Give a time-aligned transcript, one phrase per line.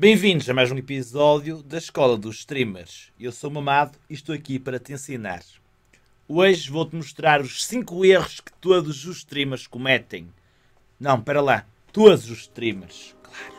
[0.00, 3.10] Bem-vindos a mais um episódio da Escola dos Streamers.
[3.18, 5.42] Eu sou o Mamado e estou aqui para te ensinar.
[6.28, 10.28] Hoje vou-te mostrar os 5 erros que todos os streamers cometem.
[11.00, 11.66] Não, para lá.
[11.92, 13.54] Todos os streamers, claro.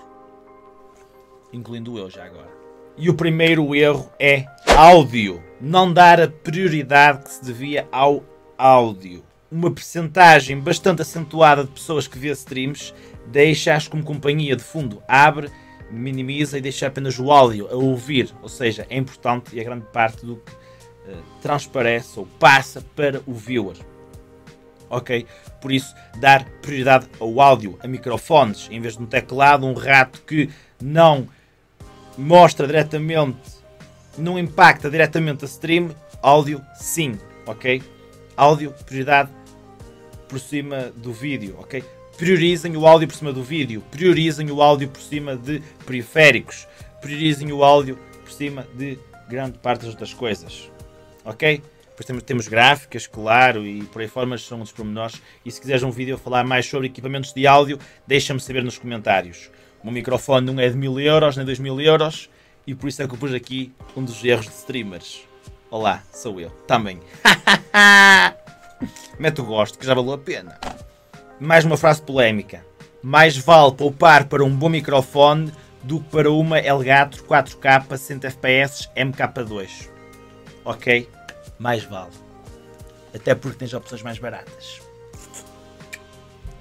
[1.51, 2.49] Incluindo eu já agora.
[2.97, 4.45] E o primeiro erro é
[4.77, 5.43] áudio.
[5.59, 8.23] Não dar a prioridade que se devia ao
[8.57, 9.25] áudio.
[9.51, 12.93] Uma percentagem bastante acentuada de pessoas que vê streams
[13.27, 15.03] deixa-as como companhia de fundo.
[15.05, 15.51] Abre,
[15.91, 18.33] minimiza e deixa apenas o áudio a ouvir.
[18.41, 23.21] Ou seja, é importante e a grande parte do que uh, transparece ou passa para
[23.25, 23.77] o viewer.
[24.89, 25.25] Ok?
[25.61, 30.21] Por isso, dar prioridade ao áudio, a microfones, em vez de um teclado, um rato
[30.21, 30.49] que
[30.81, 31.27] não
[32.17, 33.37] mostra diretamente,
[34.17, 35.89] não impacta diretamente a stream,
[36.21, 37.81] áudio sim, ok?
[38.35, 39.29] Áudio, prioridade
[40.27, 41.83] por cima do vídeo, ok?
[42.19, 46.67] Priorizem o áudio por cima do vídeo, priorizem o áudio por cima de periféricos,
[46.99, 50.69] priorizem o áudio por cima de grande parte das outras coisas,
[51.23, 51.63] ok?
[51.91, 55.21] Depois temos, temos gráficas, claro, e por aí fora, mas são os pormenores.
[55.45, 58.77] E se quiseres um vídeo a falar mais sobre equipamentos de áudio, deixa-me saber nos
[58.77, 59.49] comentários.
[59.81, 62.29] O microfone não é de 1000 euros, nem 2000 euros,
[62.67, 65.21] e por isso é que eu pus aqui um dos erros de streamers.
[65.71, 66.99] Olá, sou eu, também.
[69.17, 70.59] Mete o gosto, que já valeu a pena.
[71.39, 72.65] Mais uma frase polémica.
[73.01, 78.89] Mais vale poupar para um bom microfone do que para uma Elgato 4K 100 FPS
[78.93, 79.89] MK2.
[80.65, 81.09] Ok?
[81.57, 82.11] Mais vale.
[83.15, 84.81] Até porque tens opções mais baratas.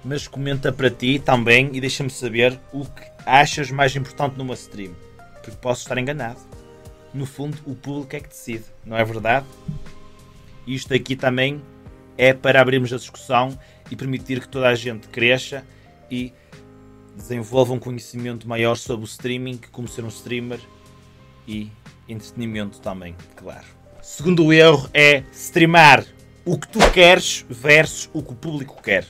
[0.05, 4.95] Mas comenta para ti também e deixa-me saber o que achas mais importante numa stream.
[5.43, 6.39] Porque posso estar enganado.
[7.13, 9.47] No fundo, o público é que decide, não é verdade?
[10.65, 11.61] Isto aqui também
[12.19, 13.57] é para abrirmos a discussão
[13.91, 15.65] e permitir que toda a gente cresça
[16.11, 16.33] e
[17.17, 20.61] desenvolva um conhecimento maior sobre o streaming, como ser um streamer
[21.47, 21.71] e
[22.09, 23.67] entretenimento também, claro.
[24.03, 26.05] Segundo erro é streamar
[26.45, 29.07] o que tu queres versus o que o público quer.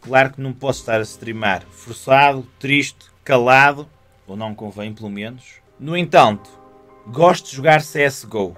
[0.00, 3.88] Claro que não posso estar a streamar forçado, triste, calado,
[4.26, 5.60] ou não convém pelo menos.
[5.78, 6.50] No entanto,
[7.06, 8.56] gosto de jogar CSGO.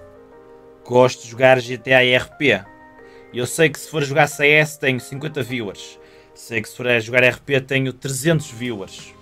[0.85, 2.65] Gosto de jogar GTA RP
[3.37, 5.99] eu sei que se for jogar CS tenho 50 viewers.
[6.33, 9.13] Sei que se for jogar RP tenho 300 viewers.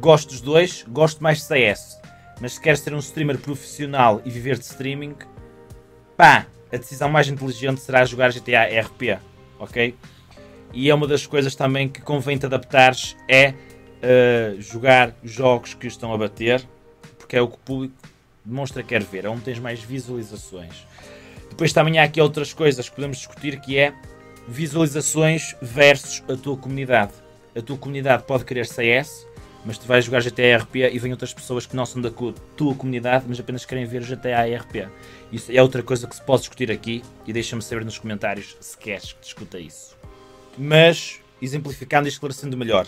[0.00, 2.00] Gosto dos dois, gosto mais de CS.
[2.40, 5.14] Mas se queres ser um streamer profissional e viver de streaming,
[6.16, 9.20] pá, a decisão mais inteligente será jogar GTA RP,
[9.58, 9.94] ok?
[10.72, 15.86] E é uma das coisas também que convém te adaptares é uh, jogar jogos que
[15.86, 16.66] estão a bater,
[17.16, 17.94] porque é o que o público
[18.44, 20.84] demonstra que quer ver, é onde tens mais visualizações.
[21.54, 23.94] Depois também há aqui outras coisas que podemos discutir que é
[24.48, 27.12] visualizações versus a tua comunidade.
[27.56, 29.24] A tua comunidade pode querer CS,
[29.64, 32.74] mas tu vais jogar GTA RP e vêm outras pessoas que não são da tua
[32.74, 34.88] comunidade, mas apenas querem ver GTA RP.
[35.30, 38.76] Isso é outra coisa que se pode discutir aqui e deixa-me saber nos comentários se
[38.76, 39.96] queres que discuta isso.
[40.58, 42.84] Mas, exemplificando e esclarecendo melhor,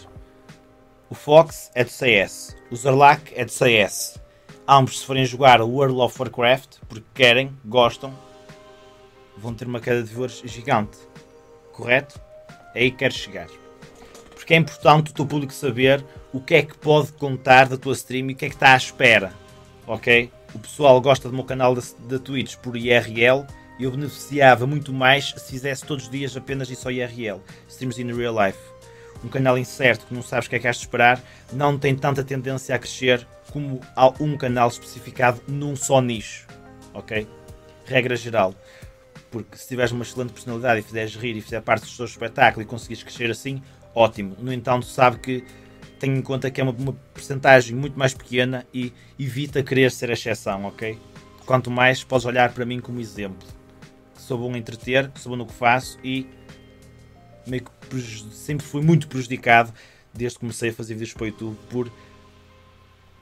[1.08, 4.18] o Fox é do CS, o Zarlak é do CS.
[4.66, 8.25] Ambos, se forem jogar World of Warcraft, porque querem, gostam,
[9.36, 10.98] vão ter uma queda de viewers gigante.
[11.72, 12.20] Correto?
[12.74, 13.48] É aí que queres chegar.
[14.34, 17.94] Porque é importante o teu público saber o que é que pode contar da tua
[17.94, 19.32] stream e o que é que está à espera.
[19.86, 20.30] Ok?
[20.54, 23.44] O pessoal gosta do meu canal da, Twitch por IRL
[23.78, 27.40] e eu beneficiava muito mais se fizesse todos os dias apenas isso ao IRL.
[27.68, 28.58] Streams in real life.
[29.24, 31.20] Um canal incerto que não sabes o que é que has de esperar
[31.52, 33.80] não tem tanta tendência a crescer como
[34.20, 36.46] um canal especificado num só nicho.
[36.94, 37.26] Ok?
[37.86, 38.54] Regra geral
[39.44, 42.62] porque se tiveres uma excelente personalidade e fizeres rir e fizer parte do seu espetáculo
[42.62, 43.62] e conseguires crescer assim,
[43.94, 44.34] ótimo.
[44.38, 45.44] No entanto, sabe que
[45.98, 50.10] tenha em conta que é uma, uma percentagem muito mais pequena e evita querer ser
[50.10, 50.98] a exceção, ok?
[51.44, 53.46] Quanto mais podes olhar para mim como exemplo.
[54.14, 56.26] Sou bom a entreter, sou bom no que faço e
[57.46, 58.00] meio que
[58.32, 59.72] sempre fui muito prejudicado
[60.12, 61.92] desde que comecei a fazer vídeos para o YouTube por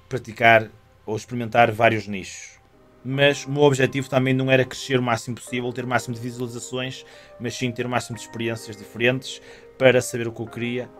[0.09, 0.71] praticar
[1.05, 2.64] ou experimentar vários nichos
[3.05, 6.21] mas o meu objetivo também não era crescer o máximo possível, ter o máximo de
[6.21, 7.05] visualizações,
[7.39, 9.43] mas sim ter o máximo de experiências diferentes
[9.77, 10.91] para saber o que eu queria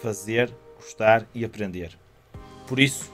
[0.00, 1.98] fazer, gostar e aprender.
[2.66, 3.12] Por isso,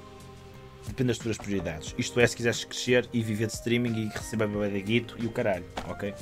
[0.87, 1.95] depende das tuas prioridades.
[1.97, 5.27] Isto é, se quiseres crescer e viver de streaming e receber bebê de guito e
[5.27, 6.13] o caralho, ok?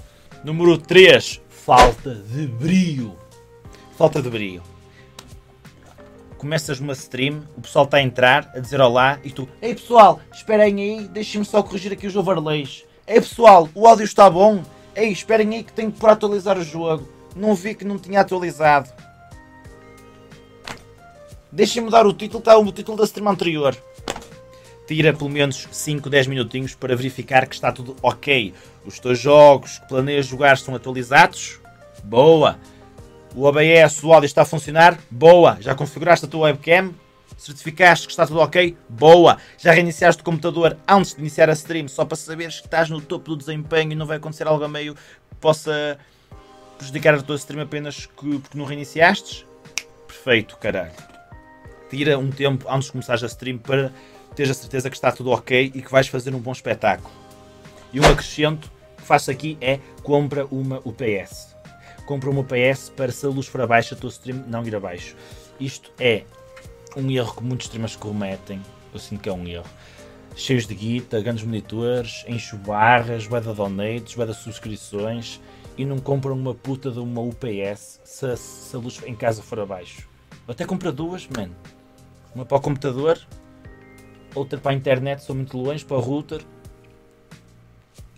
[0.44, 1.40] Número 3.
[1.48, 3.16] Falta de brilho.
[3.96, 4.71] Falta de brilho
[6.42, 10.20] começas uma stream, o pessoal está a entrar, a dizer olá, e tu, ei pessoal,
[10.32, 12.84] esperem aí, deixem-me só corrigir aqui os overlays.
[13.06, 14.60] Ei pessoal, o áudio está bom?
[14.94, 17.08] Ei, esperem aí que tenho que atualizar o jogo.
[17.36, 18.90] Não vi que não tinha atualizado.
[21.52, 23.76] Deixem-me dar o título, está o título da stream anterior.
[24.84, 28.52] Tira pelo menos 5, 10 minutinhos para verificar que está tudo ok.
[28.84, 31.60] Os teus jogos que planeias jogar estão atualizados?
[32.02, 32.58] Boa!
[33.34, 34.99] O OBS, o áudio está a funcionar?
[35.11, 35.56] Boa!
[35.61, 36.93] Já configuraste a tua webcam?
[37.37, 38.76] Certificaste que está tudo ok?
[38.88, 39.38] Boa!
[39.58, 43.00] Já reiniciaste o computador antes de iniciar a stream só para saberes que estás no
[43.00, 45.99] topo do desempenho e não vai acontecer algo a meio que possa
[46.76, 49.46] prejudicar a tua stream apenas porque não reiniciastes?
[50.06, 51.12] Perfeito, caralho
[51.93, 53.93] tira um tempo antes de começares a stream para
[54.35, 57.12] teres a certeza que está tudo ok e que vais fazer um bom espetáculo.
[57.93, 61.55] E um acrescento que faço aqui é compra uma UPS.
[62.06, 65.16] Compra uma UPS para se a luz for abaixo, a tua stream não ir abaixo.
[65.60, 66.25] Isto é
[66.96, 68.60] um erro que muitos streamers cometem.
[68.93, 69.66] Eu sinto que é um erro.
[70.34, 75.40] Cheios de guita, grandes monitores, encho barras, vai da donates, vai das subscrições
[75.76, 79.60] e não compram uma puta de uma UPS se, se a luz em casa for
[79.60, 80.08] abaixo.
[80.49, 81.54] Até compra duas, mano.
[82.34, 83.19] Uma para o computador,
[84.34, 86.43] outra para a internet, sou muito longe, para o router.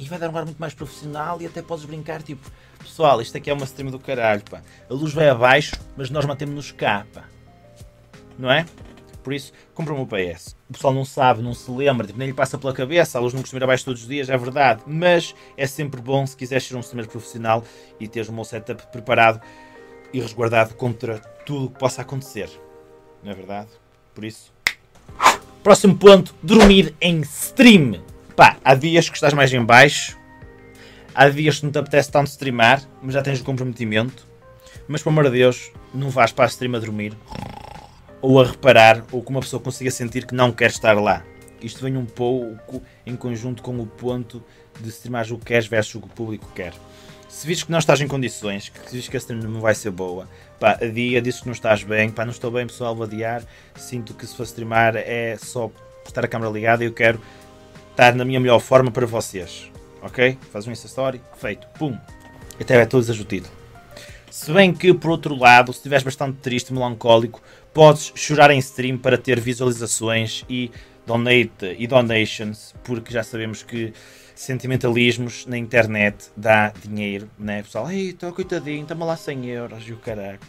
[0.05, 3.39] E vai dar um ar muito mais profissional e até podes brincar, tipo, pessoal, isto
[3.39, 4.63] aqui é uma stream do caralho, pá.
[4.89, 7.25] A luz vai abaixo, mas nós mantemos-nos cá, pá.
[8.39, 8.67] Não é?
[9.23, 10.55] Por isso, compra um PS.
[10.69, 13.33] O pessoal não sabe, não se lembra, tipo, nem lhe passa pela cabeça, a luz
[13.33, 14.83] não costuma ir abaixo todos os dias, é verdade.
[14.87, 17.65] Mas é sempre bom se quiseres ser um streamer profissional
[17.99, 19.41] e teres um bom setup preparado
[20.13, 22.51] e resguardado contra tudo o que possa acontecer.
[23.23, 23.71] Não é verdade?
[24.15, 24.53] Por isso.
[25.63, 28.14] Próximo ponto: dormir em stream.
[28.37, 30.19] Pá, há dias que estás mais em baixo.
[31.15, 34.27] Há dias que não te apetece tanto streamar, mas já tens o comprometimento.
[34.89, 37.17] Mas, pelo amor de Deus, não vais para a stream a dormir.
[38.21, 41.23] Ou a reparar, ou que uma pessoa consiga sentir que não quer estar lá.
[41.63, 44.43] Isto vem um pouco em conjunto com o ponto
[44.81, 46.73] de streamar o que queres versus o que o público quer.
[47.29, 49.93] Se vires que não estás em condições, que vires que a stream não vai ser
[49.93, 50.29] boa,
[50.59, 53.45] pá, adia, dizes que não estás bem, pá, não estou bem pessoal, vou adiar,
[53.77, 55.71] sinto que se for streamar é só
[56.05, 57.21] estar a câmera ligada e eu quero
[57.95, 59.71] estar na minha melhor forma para vocês,
[60.03, 60.37] ok?
[60.53, 61.97] Faz um Insta Story, feito, pum,
[62.61, 63.55] até vai todos o título.
[64.29, 67.41] Se bem que, por outro lado, se estiveres bastante triste, melancólico,
[67.73, 70.73] podes chorar em stream para ter visualizações e
[71.07, 73.93] donate e donations, porque já sabemos que
[74.35, 77.63] sentimentalismos na internet dá dinheiro, né?
[77.63, 80.41] Pessoal, ei, estou coitadinho, toma lá 100 euros e o caralho.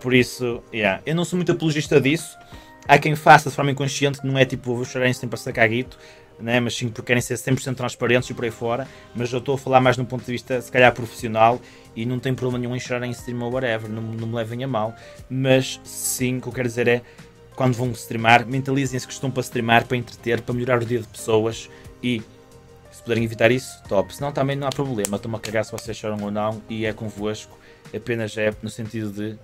[0.00, 2.38] Por isso, yeah, eu não sou muito apologista disso.
[2.86, 5.98] Há quem faça de forma inconsciente, não é tipo, vou chorar sempre para sacar guito,
[6.38, 6.60] né?
[6.60, 8.86] mas sim porque querem ser 100% transparentes e por aí fora.
[9.14, 11.60] Mas eu estou a falar mais num ponto de vista, se calhar, profissional
[11.96, 14.64] e não tem problema nenhum em chorar em stream ou whatever, não, não me levem
[14.64, 14.94] a mal.
[15.30, 17.02] Mas sim, o que eu quero dizer é,
[17.54, 21.06] quando vão streamar, mentalizem-se que estão para streamar, para entreter, para melhorar o dia de
[21.06, 21.70] pessoas
[22.02, 22.22] e
[23.04, 24.14] puderem evitar isso, top.
[24.14, 25.16] Senão também não há problema.
[25.16, 27.56] Estou-me a cagar se vocês choram ou não e é convosco.
[27.94, 29.38] Apenas é no sentido de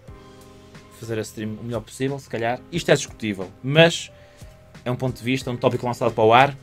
[1.00, 2.60] fazer a stream o melhor possível, se calhar.
[2.70, 4.10] Isto é discutível, mas
[4.84, 6.56] é um ponto de vista, um tópico lançado para o ar.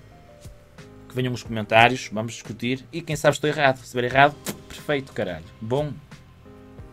[1.10, 2.86] Que venham os comentários, vamos discutir.
[2.92, 3.78] E quem sabe estou errado.
[3.78, 4.36] Se estiver errado,
[4.68, 5.46] perfeito, caralho.
[5.60, 5.92] Bom,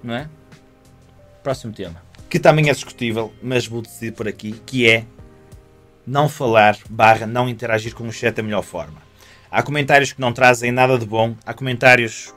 [0.02, 0.28] não é?
[1.42, 2.02] Próximo tema.
[2.30, 5.04] Que também é discutível, mas vou decidir por aqui, que é
[6.06, 9.02] não falar barra não interagir com o chat da melhor forma.
[9.50, 12.34] Há comentários que não trazem nada de bom, há comentários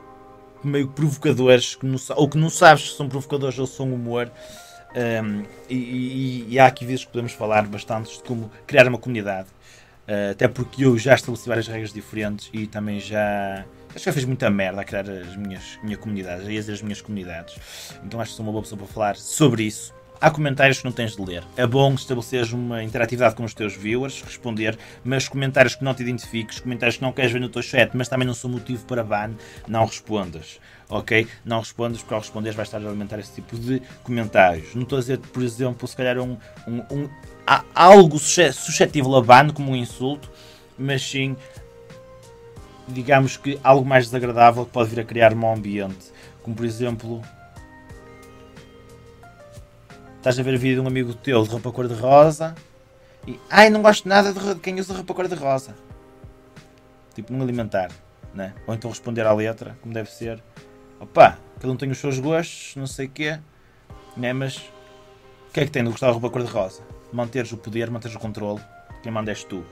[0.63, 4.31] meio provocadores, que não, ou que não sabes se são provocadores ou são humor.
[4.95, 8.97] Um, e, e, e, há aqui vezes que podemos falar bastante de como criar uma
[8.97, 9.49] comunidade.
[10.07, 13.65] Uh, até porque eu já estabeleci várias regras diferentes e também já.
[13.89, 17.01] Acho que já fiz muita merda a criar as minhas minha comunidades, a as minhas
[17.01, 17.57] comunidades.
[18.03, 20.91] Então acho que sou uma boa pessoa para falar sobre isso há comentários que não
[20.91, 21.43] tens de ler.
[21.55, 26.03] É bom estabeleceres uma interatividade com os teus viewers, responder, mas comentários que não te
[26.03, 29.03] identifiques, comentários que não queres ver no teu chat, mas também não são motivo para
[29.03, 29.31] ban,
[29.67, 30.59] não respondas.
[30.89, 31.27] Ok?
[31.43, 34.73] Não respondas, porque ao responderes vais estar a alimentar esse tipo de comentários.
[34.73, 37.09] Não estou a dizer, por exemplo, se calhar um, um, um
[37.75, 40.29] algo suscetível a ban, como um insulto,
[40.77, 41.35] mas sim
[42.87, 46.11] digamos que algo mais desagradável que pode vir a criar um ambiente.
[46.41, 47.21] Como por exemplo,
[50.17, 52.55] Estás a ver a vida de um amigo teu de roupa cor-de-rosa
[53.25, 55.75] e ai, não gosto nada de quem usa roupa cor-de-rosa.
[57.13, 57.91] Tipo, não alimentar,
[58.33, 58.53] né?
[58.65, 60.41] Ou então responder à letra, como deve ser.
[60.99, 63.39] Opa, cada um tem os seus gostos, não sei o quê,
[64.15, 64.33] né?
[64.33, 66.81] Mas o que é que tem de gostar de roupa cor-de-rosa?
[67.13, 68.61] Manteres o poder, manteres o controle.
[69.03, 69.63] Quem manda és tu.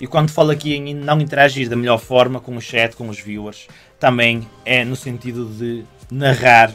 [0.00, 3.18] E quando falo aqui em não interagir da melhor forma com o chat, com os
[3.18, 3.66] viewers,
[3.98, 6.70] também é no sentido de narrar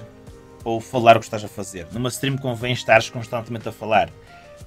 [0.64, 1.88] ou falar o que estás a fazer.
[1.92, 4.10] Numa stream convém estares constantemente a falar.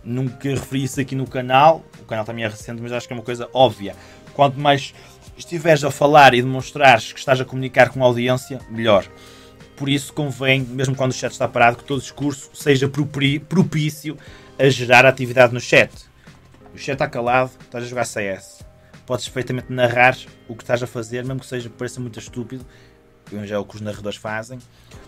[0.02, 3.16] Nunca referi isso aqui no canal, o canal também é recente, mas acho que é
[3.16, 3.94] uma coisa óbvia.
[4.34, 4.94] Quanto mais
[5.36, 9.06] estiveres a falar e demonstrares que estás a comunicar com a audiência, melhor.
[9.76, 14.16] Por isso convém, mesmo quando o chat está parado, que todo discurso seja propício
[14.58, 15.90] a gerar atividade no chat.
[16.72, 18.64] O chat está calado, estás a jogar CS.
[19.06, 20.16] Podes perfeitamente narrar
[20.48, 22.64] o que estás a fazer, mesmo que seja pareça muito estúpido.
[23.44, 24.58] Já é o que os narradores fazem.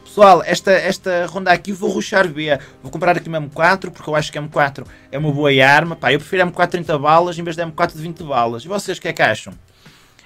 [0.06, 2.58] Pessoal, esta, esta ronda aqui vou ruxar B.
[2.80, 5.96] Vou comprar aqui uma M4 porque eu acho que a M4 é uma boa arma.
[5.96, 8.64] Pá, eu prefiro a M4 30 balas em vez da M4 de 20 balas.
[8.64, 9.52] E vocês o que é que acham?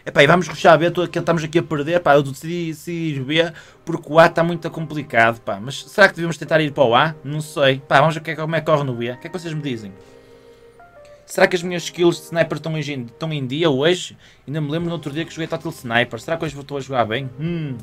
[0.05, 1.99] Epá, e vamos ruxar B, tô, estamos aqui a perder.
[2.01, 3.53] Pá, eu decidi, decidi ir B
[3.85, 5.41] porque o A está muito complicado.
[5.41, 5.59] Pá.
[5.59, 7.15] Mas será que devemos tentar ir para o A?
[7.25, 7.81] Não sei.
[7.89, 9.11] Pá, vamos ver é, como é que corre no B.
[9.11, 9.93] O que é que vocês me dizem?
[11.27, 14.17] Será que as minhas skills de sniper estão em, estão em dia hoje?
[14.47, 16.21] Ainda me lembro no outro dia que joguei Total Sniper.
[16.21, 17.31] Será que hoje estou a jogar bem?
[17.41, 17.77] Hum.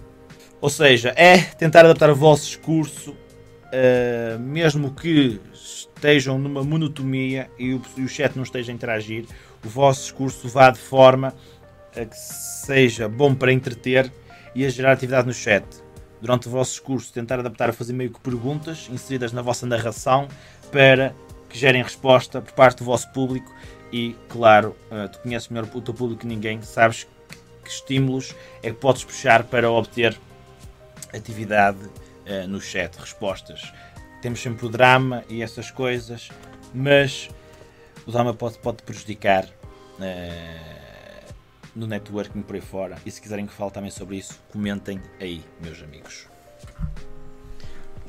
[0.59, 7.73] Ou seja, é tentar adaptar o vosso discurso, uh, mesmo que estejam numa monotonia e
[7.73, 9.25] o, e o chat não esteja a interagir,
[9.63, 11.33] o vosso discurso vá de forma
[11.95, 14.11] a que seja bom para entreter
[14.55, 15.63] e a gerar atividade no chat.
[16.19, 20.27] Durante o vosso discurso, tentar adaptar a fazer meio que perguntas inseridas na vossa narração
[20.71, 21.13] para
[21.47, 23.53] que gerem resposta por parte do vosso público
[23.91, 27.07] e, claro, uh, tu conheces melhor o teu público que ninguém, sabes
[27.63, 30.17] que estímulos é que podes puxar para obter
[31.13, 33.71] atividade uh, no chat, respostas.
[34.21, 36.29] Temos sempre o drama e essas coisas,
[36.73, 37.29] mas
[38.05, 41.33] o drama pode, pode prejudicar uh,
[41.75, 42.97] no networking por aí fora.
[43.05, 46.27] E se quiserem que fale também sobre isso, comentem aí, meus amigos.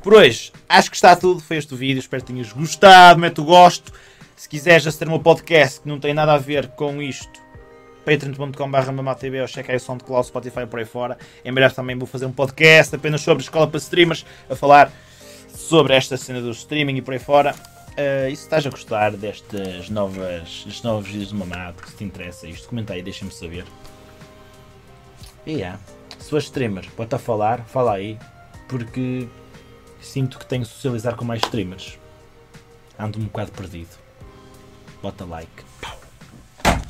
[0.02, 1.40] Por hoje, acho que está tudo.
[1.40, 1.98] Foi este o vídeo.
[1.98, 3.20] Espero que tenhas gostado.
[3.20, 3.92] Mete o gosto.
[4.36, 7.42] Se quiseres aceder ao meu podcast que não tem nada a ver com isto,
[8.08, 11.18] patreon.com.br mamatv ou aí o SoundCloud, Spotify por aí fora.
[11.44, 14.90] Em breve também vou fazer um podcast apenas sobre escola para streamers, a falar
[15.48, 17.54] sobre esta cena do streaming e por aí fora.
[17.98, 21.96] Uh, e se estás a gostar destas novas, destes novos vídeos do Mamado, que se
[21.96, 23.64] te interessa isto, comenta aí, deixa-me saber.
[25.44, 25.78] E yeah.
[26.18, 28.16] se fores streamer, pode a falar, fala aí,
[28.68, 29.28] porque
[30.00, 31.98] sinto que tenho que socializar com mais streamers.
[32.98, 33.90] Ando um bocado perdido.
[35.02, 35.67] Bota like.